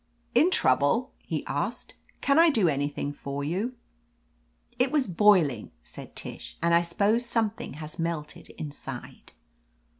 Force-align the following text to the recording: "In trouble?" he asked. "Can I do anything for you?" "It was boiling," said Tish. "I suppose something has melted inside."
"In 0.33 0.49
trouble?" 0.49 1.11
he 1.27 1.45
asked. 1.45 1.93
"Can 2.21 2.39
I 2.39 2.49
do 2.49 2.67
anything 2.67 3.13
for 3.13 3.43
you?" 3.43 3.75
"It 4.79 4.91
was 4.91 5.05
boiling," 5.05 5.69
said 5.83 6.15
Tish. 6.15 6.57
"I 6.63 6.81
suppose 6.81 7.23
something 7.23 7.73
has 7.73 7.99
melted 7.99 8.47
inside." 8.57 9.31